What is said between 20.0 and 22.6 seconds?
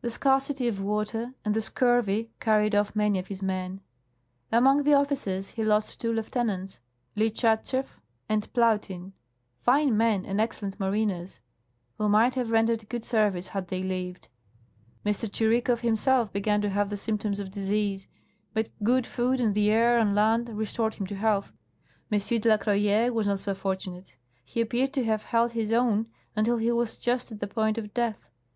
on land restored him to health. M. de la